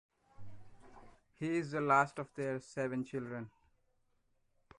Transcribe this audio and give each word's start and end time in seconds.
He 1.37 1.57
is 1.57 1.69
the 1.69 1.79
last 1.79 2.17
of 2.17 2.33
their 2.33 2.59
seven 2.59 3.03
children. 3.05 3.51